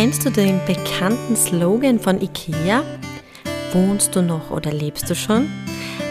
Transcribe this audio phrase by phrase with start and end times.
[0.00, 2.84] Kennst du den bekannten Slogan von IKEA?
[3.72, 5.50] Wohnst du noch oder lebst du schon?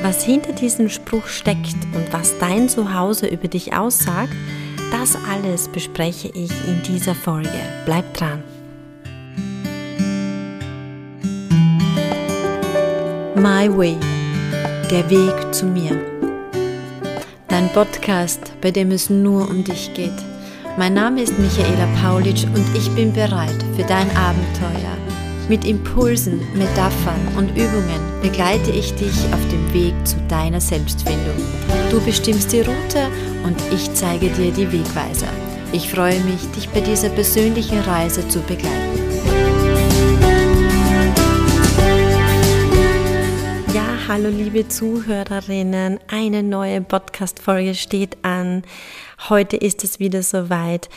[0.01, 4.33] Was hinter diesem Spruch steckt und was dein Zuhause über dich aussagt,
[4.91, 7.49] das alles bespreche ich in dieser Folge.
[7.85, 8.43] Bleib dran.
[13.35, 13.95] My Way,
[14.91, 15.97] der Weg zu mir.
[17.47, 20.26] Dein Podcast, bei dem es nur um dich geht.
[20.79, 24.95] Mein Name ist Michaela Paulitsch und ich bin bereit für dein Abenteuer.
[25.49, 31.33] Mit Impulsen, Metaphern und Übungen begleite ich dich auf dem Weg zu deiner Selbstfindung.
[31.89, 33.07] Du bestimmst die Route
[33.43, 35.29] und ich zeige dir die Wegweiser.
[35.71, 38.99] Ich freue mich, dich bei dieser persönlichen Reise zu begleiten.
[43.73, 48.61] Ja, hallo liebe Zuhörerinnen, eine neue Podcast-Folge steht an.
[49.29, 50.89] Heute ist es wieder soweit.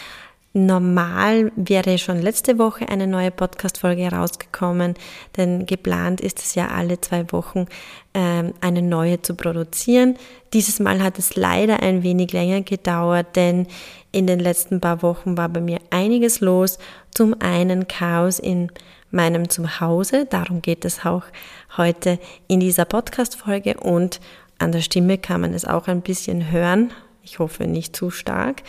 [0.52, 4.94] Normal wäre schon letzte Woche eine neue Podcast-Folge herausgekommen,
[5.36, 7.66] denn geplant ist es ja alle zwei Wochen
[8.14, 10.16] ähm, eine neue zu produzieren.
[10.52, 13.68] Dieses Mal hat es leider ein wenig länger gedauert, denn
[14.10, 16.78] in den letzten paar Wochen war bei mir einiges los.
[17.12, 18.72] Zum einen Chaos in
[19.12, 21.22] meinem Zuhause, darum geht es auch
[21.76, 24.20] heute in dieser Podcast-Folge und
[24.58, 28.62] an der Stimme kann man es auch ein bisschen hören, ich hoffe nicht zu stark.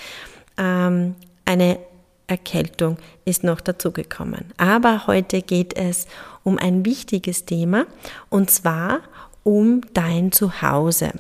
[0.58, 1.80] Ähm, eine
[2.28, 4.46] Erkältung ist noch dazugekommen.
[4.58, 6.08] Aber heute geht es
[6.44, 7.86] um ein wichtiges Thema
[8.30, 9.02] und zwar
[9.44, 11.12] um dein Zuhause.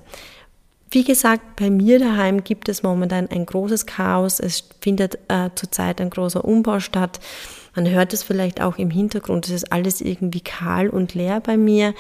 [0.89, 4.39] Wie gesagt, bei mir daheim gibt es momentan ein großes Chaos.
[4.39, 7.21] Es findet äh, zurzeit ein großer Umbau statt.
[7.75, 9.45] Man hört es vielleicht auch im Hintergrund.
[9.45, 11.93] Es ist alles irgendwie kahl und leer bei mir.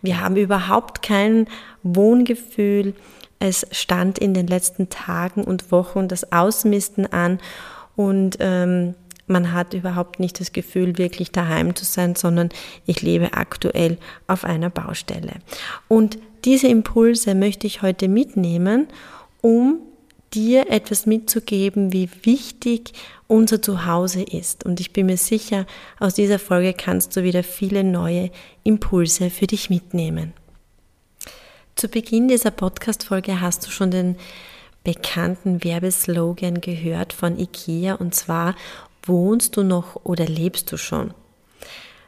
[0.00, 1.48] Wir haben überhaupt kein
[1.82, 2.94] Wohngefühl.
[3.38, 7.38] Es stand in den letzten Tagen und Wochen das Ausmisten an
[7.96, 8.94] und ähm,
[9.26, 12.50] man hat überhaupt nicht das Gefühl, wirklich daheim zu sein, sondern
[12.86, 13.98] ich lebe aktuell
[14.28, 15.32] auf einer Baustelle.
[15.88, 18.86] Und diese Impulse möchte ich heute mitnehmen,
[19.40, 19.80] um
[20.32, 22.92] dir etwas mitzugeben, wie wichtig
[23.26, 24.64] unser Zuhause ist.
[24.64, 25.66] Und ich bin mir sicher,
[25.98, 28.30] aus dieser Folge kannst du wieder viele neue
[28.62, 30.34] Impulse für dich mitnehmen.
[31.76, 34.16] Zu Beginn dieser Podcast-Folge hast du schon den
[34.82, 38.56] bekannten Werbeslogan gehört von IKEA und zwar
[39.02, 41.12] Wohnst du noch oder lebst du schon?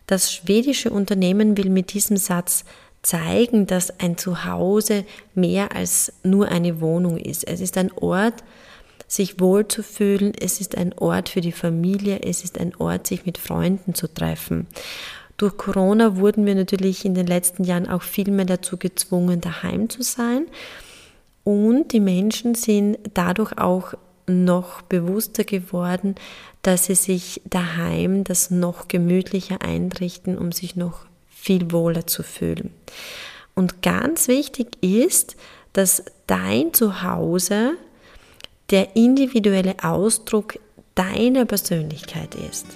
[0.07, 2.65] Das schwedische Unternehmen will mit diesem Satz
[3.03, 7.47] zeigen, dass ein Zuhause mehr als nur eine Wohnung ist.
[7.47, 8.43] Es ist ein Ort,
[9.07, 13.37] sich wohlzufühlen, es ist ein Ort für die Familie, es ist ein Ort, sich mit
[13.37, 14.67] Freunden zu treffen.
[15.39, 19.89] Durch Corona wurden wir natürlich in den letzten Jahren auch viel mehr dazu gezwungen, daheim
[19.89, 20.47] zu sein.
[21.45, 23.95] Und die Menschen sind dadurch auch
[24.27, 26.17] noch bewusster geworden,
[26.63, 32.71] dass sie sich daheim das noch gemütlicher einrichten, um sich noch viel wohler zu fühlen.
[33.55, 35.37] Und ganz wichtig ist,
[35.73, 37.75] dass dein Zuhause
[38.71, 40.59] der individuelle Ausdruck
[40.95, 42.67] deiner Persönlichkeit ist.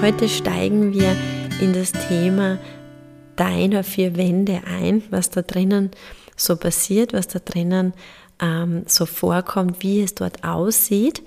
[0.00, 1.16] Heute steigen wir
[1.60, 2.58] in das Thema
[3.34, 5.90] deiner vier Wände ein, was da drinnen
[6.36, 7.94] so passiert, was da drinnen
[8.40, 11.22] ähm, so vorkommt, wie es dort aussieht.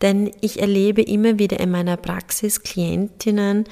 [0.00, 3.66] Denn ich erlebe immer wieder in meiner Praxis Klientinnen,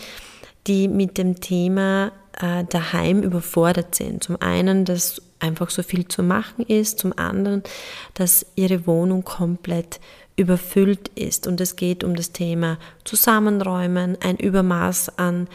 [0.67, 4.23] die mit dem Thema äh, daheim überfordert sind.
[4.23, 7.63] Zum einen, dass einfach so viel zu machen ist, zum anderen,
[8.15, 9.99] dass ihre Wohnung komplett
[10.37, 11.47] überfüllt ist.
[11.47, 15.49] Und es geht um das Thema Zusammenräumen, ein Übermaß an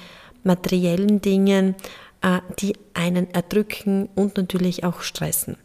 [0.44, 1.76] materiellen Dingen,
[2.22, 5.58] äh, die einen erdrücken und natürlich auch stressen.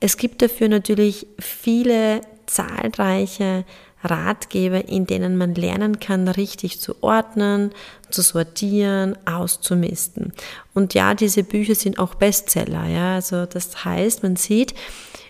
[0.00, 3.64] Es gibt dafür natürlich viele zahlreiche
[4.04, 7.70] Ratgeber, in denen man lernen kann, richtig zu ordnen,
[8.10, 10.32] zu sortieren, auszumisten.
[10.74, 12.88] Und ja, diese Bücher sind auch Bestseller.
[12.88, 14.74] Ja, also das heißt, man sieht,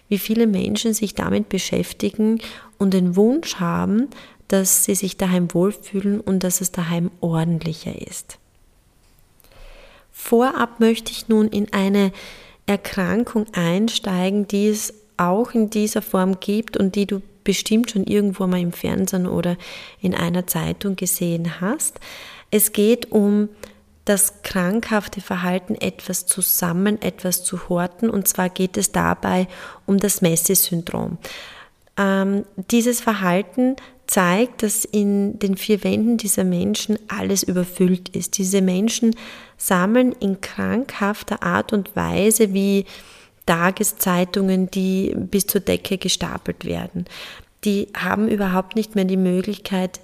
[0.09, 2.41] wie viele Menschen sich damit beschäftigen
[2.83, 4.09] und den Wunsch haben,
[4.49, 8.39] dass sie sich daheim wohlfühlen und dass es daheim ordentlicher ist.
[10.11, 12.13] Vorab möchte ich nun in eine
[12.67, 18.47] Erkrankung einsteigen, die es auch in dieser Form gibt und die du bestimmt schon irgendwo
[18.47, 19.57] mal im Fernsehen oder
[20.01, 21.99] in einer Zeitung gesehen hast.
[22.51, 23.49] Es geht um
[24.05, 28.11] das krankhafte Verhalten, etwas zusammen, etwas zu horten.
[28.11, 29.47] Und zwar geht es dabei
[29.87, 31.19] um das Messi-Syndrom.
[31.97, 38.39] Ähm, dieses Verhalten zeigt, dass in den vier Wänden dieser Menschen alles überfüllt ist.
[38.39, 39.15] Diese Menschen
[39.57, 42.85] sammeln in krankhafter Art und Weise wie
[43.47, 47.07] Tageszeitungen, die bis zur Decke gestapelt werden.
[47.65, 50.01] Die haben überhaupt nicht mehr die Möglichkeit,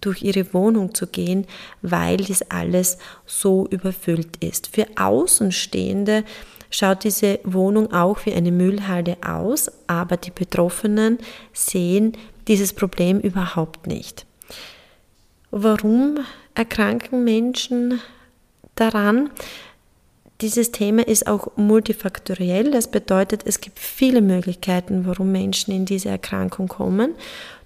[0.00, 1.46] durch ihre Wohnung zu gehen,
[1.80, 4.68] weil dies alles so überfüllt ist.
[4.68, 6.24] Für Außenstehende
[6.72, 11.18] schaut diese Wohnung auch wie eine Müllhalde aus, aber die Betroffenen
[11.52, 12.16] sehen
[12.48, 14.26] dieses Problem überhaupt nicht.
[15.52, 16.18] Warum
[16.54, 18.00] erkranken Menschen
[18.74, 19.30] daran?
[20.40, 22.72] Dieses Thema ist auch multifaktoriell.
[22.72, 27.14] Das bedeutet, es gibt viele Möglichkeiten, warum Menschen in diese Erkrankung kommen.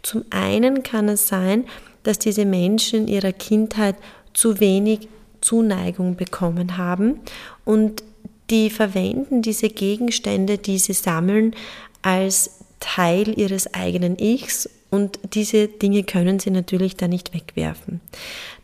[0.03, 1.65] Zum einen kann es sein,
[2.03, 3.97] dass diese Menschen in ihrer Kindheit
[4.35, 5.09] zu wenig
[5.41, 7.21] Zuneigung bekommen haben
[7.65, 8.03] und
[8.51, 11.55] die verwenden diese Gegenstände, die sie sammeln,
[12.03, 18.01] als Teil ihres eigenen Ichs und diese Dinge können sie natürlich dann nicht wegwerfen.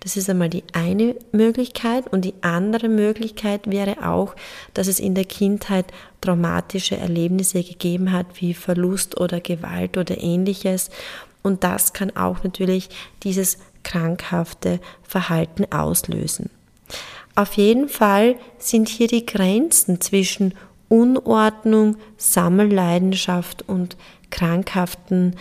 [0.01, 4.37] Das ist einmal die eine Möglichkeit und die andere Möglichkeit wäre auch,
[4.73, 5.87] dass es in der Kindheit
[6.21, 10.91] traumatische Erlebnisse gegeben hat, wie Verlust oder Gewalt oder ähnliches.
[11.43, 12.89] Und das kann auch natürlich
[13.25, 16.51] dieses krankhafte Verhalten auslösen.
[17.35, 20.55] Auf jeden Fall sind hier die Grenzen zwischen
[20.89, 23.97] Unordnung, Sammelleidenschaft und
[24.31, 25.37] krankhaften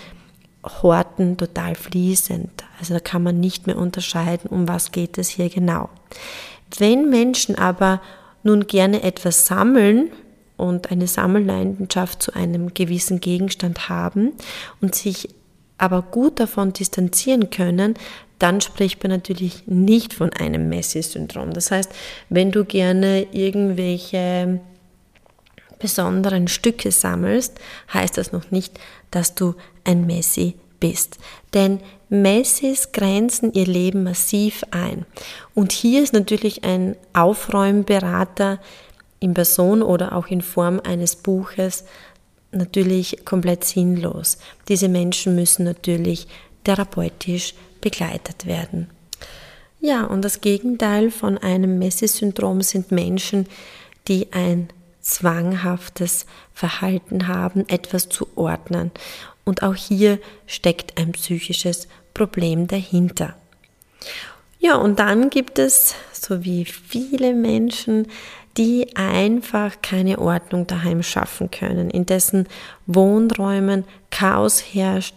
[0.64, 2.52] Horten total fließend.
[2.80, 5.90] Also da kann man nicht mehr unterscheiden, um was geht es hier genau.
[6.78, 8.02] Wenn Menschen aber
[8.44, 10.12] nun gerne etwas sammeln
[10.58, 14.34] und eine Sammelleidenschaft zu einem gewissen Gegenstand haben
[14.80, 15.30] und sich
[15.78, 17.96] aber gut davon distanzieren können,
[18.42, 21.54] dann spricht man natürlich nicht von einem Messi-Syndrom.
[21.54, 21.92] Das heißt,
[22.30, 24.60] wenn du gerne irgendwelche
[25.78, 27.60] besonderen Stücke sammelst,
[27.94, 28.80] heißt das noch nicht,
[29.12, 31.20] dass du ein Messi bist.
[31.54, 31.80] Denn
[32.10, 35.06] Messis grenzen ihr Leben massiv ein.
[35.54, 38.60] Und hier ist natürlich ein Aufräumberater
[39.20, 41.86] in Person oder auch in Form eines Buches
[42.52, 44.40] natürlich komplett sinnlos.
[44.68, 46.28] Diese Menschen müssen natürlich
[46.64, 48.90] therapeutisch begleitet werden.
[49.80, 53.48] Ja, und das Gegenteil von einem Messi-Syndrom sind Menschen,
[54.08, 54.70] die ein
[55.02, 58.92] zwanghaftes Verhalten haben, etwas zu ordnen.
[59.44, 63.36] Und auch hier steckt ein psychisches Problem dahinter.
[64.60, 68.08] Ja, und dann gibt es, so wie viele Menschen,
[68.58, 72.48] die einfach keine Ordnung daheim schaffen können, in dessen
[72.86, 75.16] Wohnräumen Chaos herrscht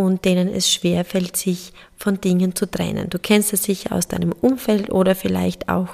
[0.00, 3.10] und denen es schwerfällt, sich von Dingen zu trennen.
[3.10, 5.88] Du kennst es sicher aus deinem Umfeld oder vielleicht auch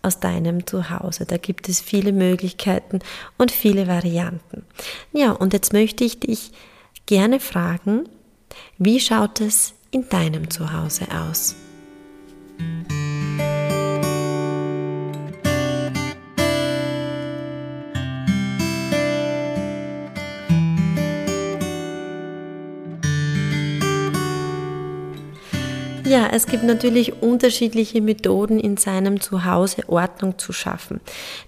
[0.00, 1.26] aus deinem Zuhause.
[1.26, 3.00] Da gibt es viele Möglichkeiten
[3.38, 4.64] und viele Varianten.
[5.12, 6.52] Ja, und jetzt möchte ich dich
[7.06, 8.08] gerne fragen,
[8.78, 11.56] wie schaut es in deinem Zuhause aus?
[26.12, 31.00] Ja, es gibt natürlich unterschiedliche Methoden in seinem Zuhause Ordnung zu schaffen.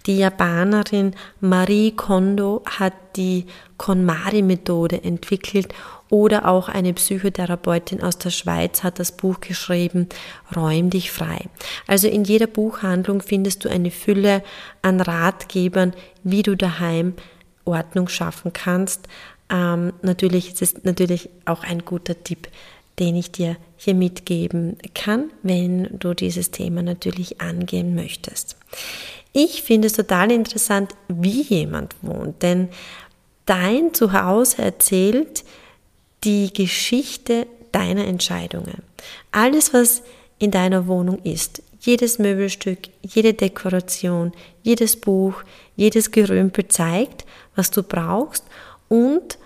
[0.06, 3.44] Die Japanerin Marie Kondo hat die
[3.76, 5.74] KonMari-Methode entwickelt
[6.08, 10.08] oder auch eine Psychotherapeutin aus der Schweiz hat das Buch geschrieben,
[10.56, 11.44] Räum dich frei.
[11.86, 14.42] Also in jeder Buchhandlung findest du eine Fülle
[14.80, 17.12] an Ratgebern, wie du daheim
[17.66, 19.08] Ordnung schaffen kannst.
[19.50, 22.48] Ähm, natürlich ist es natürlich auch ein guter Tipp,
[22.98, 28.56] den ich dir hier mitgeben kann, wenn du dieses Thema natürlich angehen möchtest.
[29.32, 32.68] Ich finde es total interessant, wie jemand wohnt, denn
[33.46, 35.44] dein Zuhause erzählt
[36.22, 38.82] die Geschichte deiner Entscheidungen.
[39.32, 40.02] Alles, was
[40.38, 44.32] in deiner Wohnung ist, jedes Möbelstück, jede Dekoration,
[44.62, 45.42] jedes Buch,
[45.76, 47.24] jedes Gerümpel zeigt,
[47.56, 48.44] was du brauchst
[48.88, 49.38] und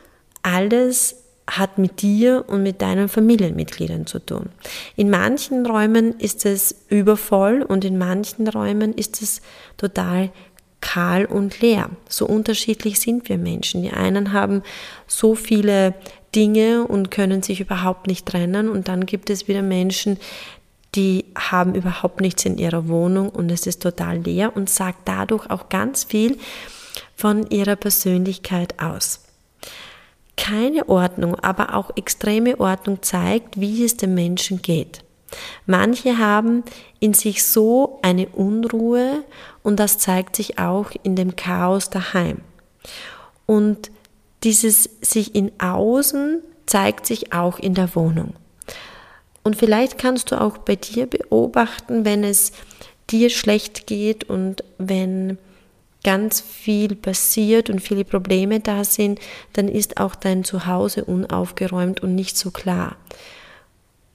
[0.43, 1.17] alles
[1.49, 4.51] hat mit dir und mit deinen Familienmitgliedern zu tun.
[4.97, 9.41] In manchen Räumen ist es übervoll und in manchen Räumen ist es
[9.77, 10.31] total
[10.81, 11.91] kahl und leer.
[12.09, 13.83] So unterschiedlich sind wir Menschen.
[13.83, 14.63] Die einen haben
[15.07, 15.95] so viele
[16.35, 20.19] Dinge und können sich überhaupt nicht trennen und dann gibt es wieder Menschen,
[20.95, 25.51] die haben überhaupt nichts in ihrer Wohnung und es ist total leer und sagt dadurch
[25.51, 26.39] auch ganz viel
[27.17, 29.28] von ihrer Persönlichkeit aus
[30.39, 35.05] keine Ordnung, aber auch extreme Ordnung zeigt, wie es dem Menschen geht.
[35.67, 36.63] Manche haben
[37.01, 39.25] in sich so eine Unruhe
[39.63, 42.41] und das zeigt sich auch in dem Chaos daheim.
[43.45, 43.91] Und
[44.45, 48.35] dieses sich in Außen zeigt sich auch in der Wohnung.
[49.43, 52.53] Und vielleicht kannst du auch bei dir beobachten, wenn es
[53.11, 55.39] dir schlecht geht und wenn
[56.05, 59.21] ganz viel passiert und viele Probleme da sind,
[59.53, 62.97] dann ist auch dein Zuhause unaufgeräumt und nicht so klar.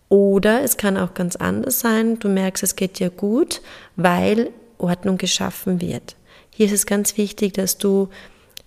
[0.09, 3.61] Oder es kann auch ganz anders sein, du merkst, es geht dir gut,
[3.95, 6.15] weil Ordnung geschaffen wird.
[6.51, 8.09] Hier ist es ganz wichtig, dass du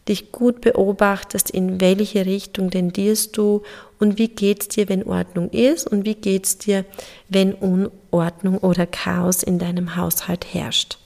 [0.09, 3.63] dich gut beobachtest, in welche Richtung tendierst du
[3.99, 6.85] und wie geht es dir, wenn Ordnung ist und wie geht es dir,
[7.29, 10.99] wenn Unordnung oder Chaos in deinem Haushalt herrscht.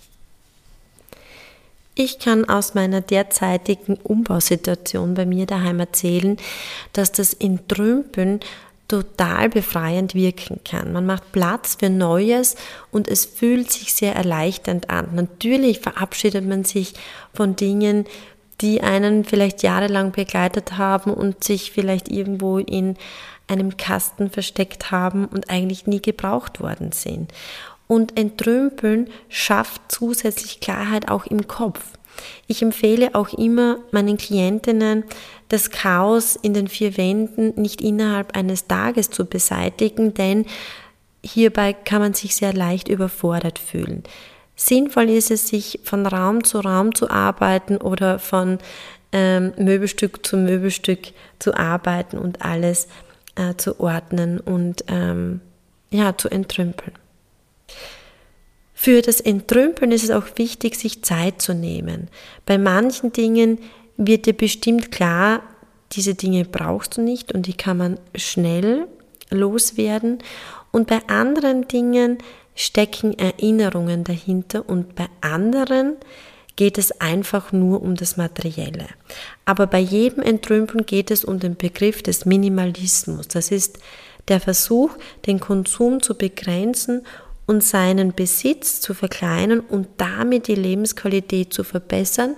[2.03, 6.39] Ich kann aus meiner derzeitigen Umbausituation bei mir daheim erzählen,
[6.95, 8.41] dass das Entrümpeln
[8.89, 10.95] total befreiend wirken kann.
[10.95, 12.57] Man macht Platz für Neues
[12.91, 15.09] und es fühlt sich sehr erleichternd an.
[15.15, 16.95] Natürlich verabschiedet man sich
[17.35, 18.07] von Dingen,
[18.63, 22.97] die einen vielleicht jahrelang begleitet haben und sich vielleicht irgendwo in
[23.47, 27.31] einem Kasten versteckt haben und eigentlich nie gebraucht worden sind.
[27.91, 31.81] Und Entrümpeln schafft zusätzlich Klarheit auch im Kopf.
[32.47, 35.03] Ich empfehle auch immer meinen Klientinnen,
[35.49, 40.47] das Chaos in den vier Wänden nicht innerhalb eines Tages zu beseitigen, denn
[41.25, 44.05] hierbei kann man sich sehr leicht überfordert fühlen.
[44.55, 48.59] Sinnvoll ist es, sich von Raum zu Raum zu arbeiten oder von
[49.11, 51.09] ähm, Möbelstück zu Möbelstück
[51.41, 52.87] zu arbeiten und alles
[53.35, 55.41] äh, zu ordnen und ähm,
[55.91, 56.93] ja, zu entrümpeln.
[58.75, 62.09] Für das Entrümpeln ist es auch wichtig, sich Zeit zu nehmen.
[62.47, 63.59] Bei manchen Dingen
[63.99, 65.43] wird dir bestimmt klar,
[65.93, 68.87] diese Dinge brauchst du nicht und die kann man schnell
[69.31, 70.19] loswerden.
[70.71, 72.19] Und bei anderen Dingen
[72.55, 75.97] stecken Erinnerungen dahinter und bei anderen
[76.57, 78.87] geht es einfach nur um das Materielle.
[79.45, 83.29] Aber bei jedem Entrümpeln geht es um den Begriff des Minimalismus.
[83.29, 83.79] Das ist
[84.29, 84.91] der Versuch,
[85.27, 87.03] den Konsum zu begrenzen
[87.51, 92.37] und seinen Besitz zu verkleinern und damit die Lebensqualität zu verbessern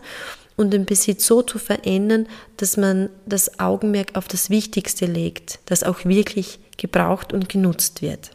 [0.56, 2.26] und den Besitz so zu verändern,
[2.56, 8.30] dass man das Augenmerk auf das Wichtigste legt, das auch wirklich gebraucht und genutzt wird.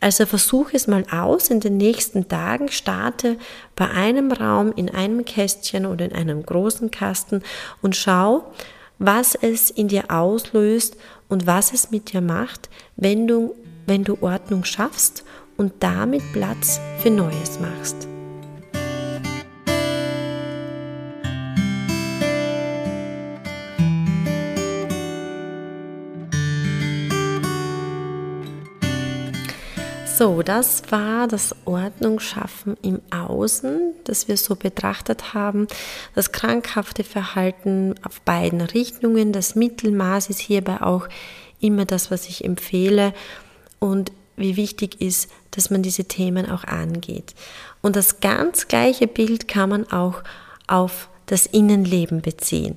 [0.00, 3.36] Also versuche es mal aus in den nächsten Tagen, starte
[3.76, 7.42] bei einem Raum in einem Kästchen oder in einem großen Kasten
[7.82, 8.50] und schau,
[8.98, 10.96] was es in dir auslöst
[11.28, 13.54] und was es mit dir macht, wenn du,
[13.86, 15.22] wenn du Ordnung schaffst
[15.58, 18.08] und damit Platz für Neues machst.
[30.18, 35.68] So, das war das Ordnung schaffen im Außen, das wir so betrachtet haben.
[36.16, 39.32] Das krankhafte Verhalten auf beiden Richtungen.
[39.32, 41.08] Das Mittelmaß ist hierbei auch
[41.60, 43.14] immer das, was ich empfehle.
[43.78, 47.34] Und wie wichtig ist, dass man diese Themen auch angeht.
[47.82, 50.22] Und das ganz gleiche Bild kann man auch
[50.66, 52.76] auf das Innenleben beziehen.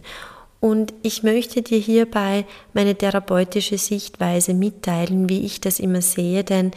[0.60, 6.72] Und ich möchte dir hierbei meine therapeutische Sichtweise mitteilen, wie ich das immer sehe, denn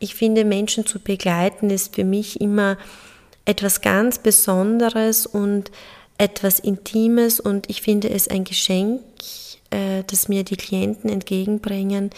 [0.00, 2.76] ich finde, Menschen zu begleiten ist für mich immer
[3.44, 5.70] etwas ganz Besonderes und
[6.18, 9.00] etwas Intimes und ich finde es ein Geschenk,
[9.70, 12.10] äh, das mir die Klienten entgegenbringen,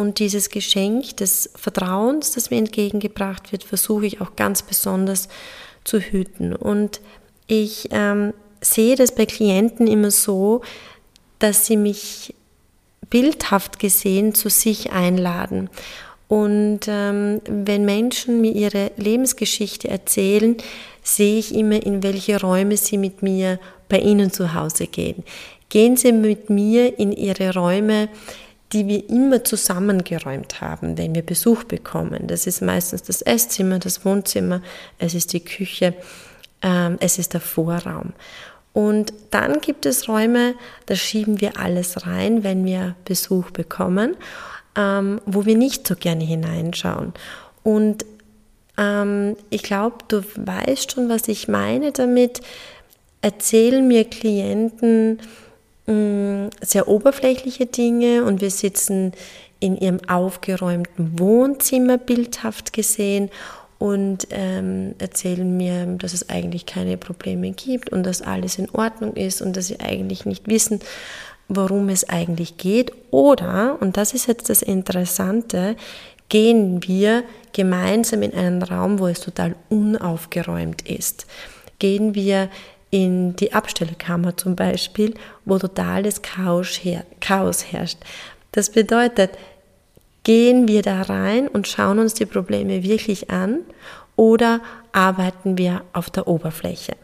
[0.00, 5.28] und dieses Geschenk des Vertrauens, das mir entgegengebracht wird, versuche ich auch ganz besonders
[5.84, 6.56] zu hüten.
[6.56, 7.00] Und
[7.46, 10.62] ich ähm, sehe das bei Klienten immer so,
[11.38, 12.34] dass sie mich
[13.10, 15.68] bildhaft gesehen zu sich einladen.
[16.28, 20.56] Und ähm, wenn Menschen mir ihre Lebensgeschichte erzählen,
[21.02, 25.24] sehe ich immer, in welche Räume sie mit mir bei ihnen zu Hause gehen.
[25.68, 28.08] Gehen sie mit mir in ihre Räume,
[28.72, 32.26] die wir immer zusammengeräumt haben, wenn wir Besuch bekommen.
[32.26, 34.62] Das ist meistens das Esszimmer, das Wohnzimmer,
[34.98, 35.94] es ist die Küche,
[36.62, 38.12] ähm, es ist der Vorraum.
[38.72, 40.54] Und dann gibt es Räume,
[40.86, 44.16] da schieben wir alles rein, wenn wir Besuch bekommen,
[44.76, 47.12] ähm, wo wir nicht so gerne hineinschauen.
[47.64, 48.04] Und
[48.78, 52.40] ähm, ich glaube, du weißt schon, was ich meine damit.
[53.22, 55.20] Erzählen mir Klienten,
[55.90, 59.12] Mm, sehr oberflächliche Dinge und wir sitzen
[59.58, 63.28] in ihrem aufgeräumten Wohnzimmer bildhaft gesehen
[63.80, 69.14] und ähm, erzählen mir, dass es eigentlich keine Probleme gibt und dass alles in Ordnung
[69.14, 70.78] ist und dass sie eigentlich nicht wissen,
[71.48, 72.92] worum es eigentlich geht.
[73.10, 75.74] Oder, und das ist jetzt das Interessante,
[76.28, 81.26] gehen wir gemeinsam in einen Raum, wo es total unaufgeräumt ist.
[81.80, 82.48] Gehen wir
[82.90, 87.98] in die Abstellkammer zum Beispiel, wo totales Chaos, herrscht.
[88.52, 89.30] Das bedeutet,
[90.24, 93.60] gehen wir da rein und schauen uns die Probleme wirklich an
[94.16, 94.60] oder
[94.92, 96.96] arbeiten wir auf der Oberfläche?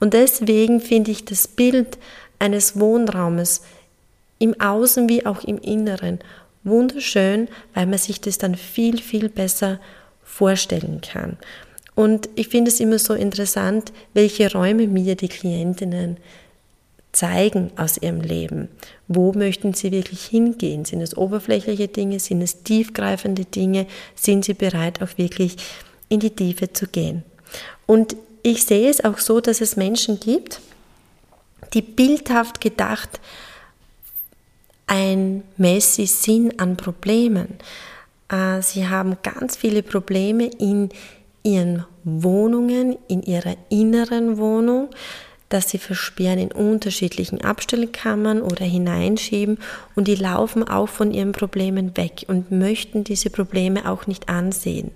[0.00, 1.98] Und deswegen finde ich das Bild
[2.38, 3.62] eines Wohnraumes
[4.38, 6.18] im Außen wie auch im Inneren
[6.64, 9.78] wunderschön, weil man sich das dann viel, viel besser
[10.22, 11.36] vorstellen kann.
[12.00, 16.16] Und ich finde es immer so interessant, welche Räume mir die Klientinnen
[17.12, 18.68] zeigen aus ihrem Leben.
[19.06, 20.86] Wo möchten sie wirklich hingehen?
[20.86, 22.18] Sind es oberflächliche Dinge?
[22.18, 23.86] Sind es tiefgreifende Dinge?
[24.14, 25.56] Sind sie bereit, auch wirklich
[26.08, 27.22] in die Tiefe zu gehen?
[27.84, 30.58] Und ich sehe es auch so, dass es Menschen gibt,
[31.74, 33.20] die bildhaft gedacht
[34.86, 37.58] ein Messi sind an Problemen.
[38.30, 40.88] Äh, sie haben ganz viele Probleme in
[41.42, 44.88] ihren Wohnungen, in ihrer inneren Wohnung,
[45.50, 49.58] dass sie versperren in unterschiedlichen Abstellkammern oder hineinschieben
[49.96, 54.92] und die laufen auch von ihren Problemen weg und möchten diese Probleme auch nicht ansehen.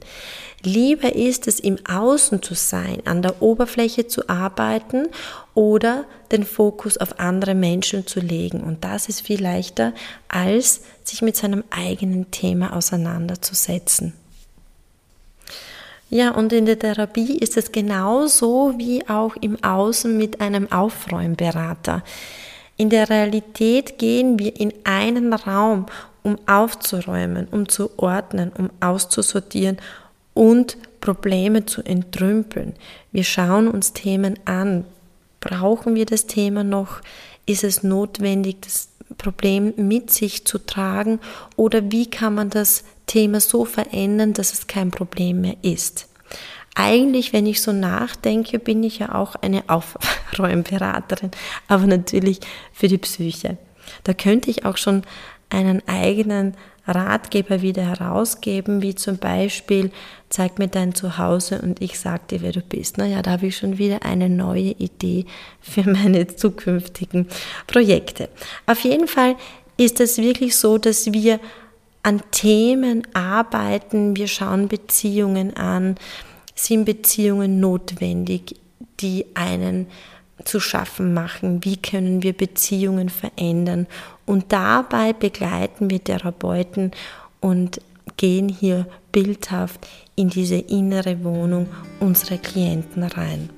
[0.62, 5.08] Lieber ist es, im Außen zu sein, an der Oberfläche zu arbeiten
[5.54, 8.62] oder den Fokus auf andere Menschen zu legen.
[8.62, 9.92] Und das ist viel leichter,
[10.28, 14.14] als sich mit seinem eigenen Thema auseinanderzusetzen.
[16.14, 22.04] Ja, und in der Therapie ist es genauso wie auch im Außen mit einem Aufräumberater.
[22.76, 25.86] In der Realität gehen wir in einen Raum,
[26.22, 29.78] um aufzuräumen, um zu ordnen, um auszusortieren
[30.34, 32.74] und Probleme zu entrümpeln.
[33.10, 34.84] Wir schauen uns Themen an.
[35.40, 37.00] Brauchen wir das Thema noch?
[37.44, 41.18] Ist es notwendig, das Problem mit sich zu tragen?
[41.56, 46.08] Oder wie kann man das Thema so verändern, dass es kein Problem mehr ist.
[46.74, 51.30] Eigentlich, wenn ich so nachdenke, bin ich ja auch eine Aufräumberaterin,
[51.68, 52.40] aber natürlich
[52.72, 53.58] für die Psyche.
[54.02, 55.02] Da könnte ich auch schon
[55.50, 56.54] einen eigenen
[56.86, 59.90] Ratgeber wieder herausgeben, wie zum Beispiel,
[60.28, 62.98] zeig mir dein Zuhause und ich sag dir, wer du bist.
[62.98, 65.26] Naja, da habe ich schon wieder eine neue Idee
[65.60, 67.28] für meine zukünftigen
[67.66, 68.28] Projekte.
[68.66, 69.36] Auf jeden Fall
[69.76, 71.40] ist es wirklich so, dass wir
[72.04, 75.96] an Themen arbeiten, wir schauen Beziehungen an,
[76.54, 78.56] sind Beziehungen notwendig,
[79.00, 79.86] die einen
[80.44, 83.86] zu schaffen machen, wie können wir Beziehungen verändern?
[84.26, 86.92] Und dabei begleiten wir Therapeuten
[87.40, 87.80] und
[88.18, 91.68] gehen hier bildhaft in diese innere Wohnung
[92.00, 93.48] unserer Klienten rein.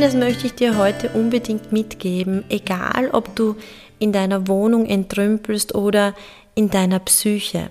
[0.00, 3.56] Eines möchte ich dir heute unbedingt mitgeben, egal ob du
[3.98, 6.14] in deiner Wohnung entrümpelst oder
[6.54, 7.68] in deiner Psyche.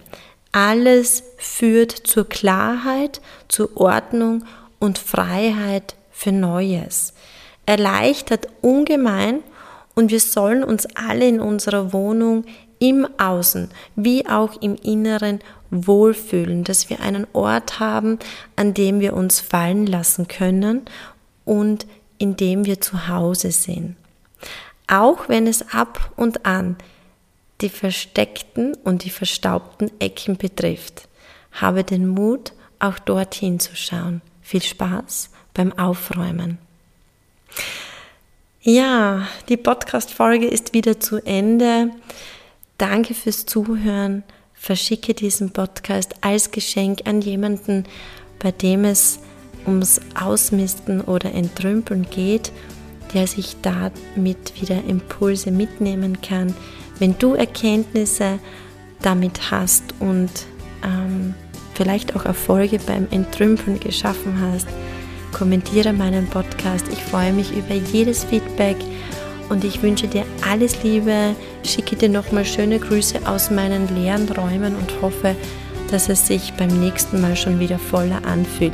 [0.52, 4.46] Alles führt zur Klarheit, zur Ordnung
[4.78, 7.16] und Freiheit für Neues.
[7.66, 9.40] Erleichtert ungemein
[9.96, 12.46] und wir sollen uns alle in unserer Wohnung
[12.78, 15.40] im Außen wie auch im Inneren
[15.72, 18.20] wohlfühlen, dass wir einen Ort haben,
[18.56, 20.84] an dem wir uns fallen lassen können
[21.44, 21.88] und
[22.20, 23.96] in dem wir zu Hause sind.
[24.88, 26.76] Auch wenn es ab und an
[27.62, 31.08] die versteckten und die verstaubten Ecken betrifft,
[31.52, 34.22] habe den Mut, auch dorthin zu schauen.
[34.42, 36.58] Viel Spaß beim Aufräumen.
[38.62, 41.92] Ja, die Podcast-Folge ist wieder zu Ende.
[42.78, 44.24] Danke fürs Zuhören.
[44.54, 47.86] Verschicke diesen Podcast als Geschenk an jemanden,
[48.40, 49.20] bei dem es
[49.70, 52.52] ums Ausmisten oder Entrümpeln geht,
[53.14, 56.54] der sich damit wieder Impulse mitnehmen kann.
[57.00, 58.40] Wenn du Erkenntnisse
[59.02, 60.30] damit hast und
[60.84, 61.34] ähm,
[61.74, 64.68] vielleicht auch Erfolge beim Entrümpeln geschaffen hast,
[65.32, 66.86] kommentiere meinen Podcast.
[66.92, 68.78] Ich freue mich über jedes Feedback
[69.50, 71.36] und ich wünsche dir alles Liebe.
[71.64, 75.36] Schicke dir nochmal schöne Grüße aus meinen leeren Räumen und hoffe,
[75.90, 78.74] dass es sich beim nächsten Mal schon wieder voller anfühlt.